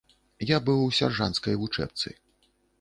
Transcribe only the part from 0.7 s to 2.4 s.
у сяржанцкай вучэбцы.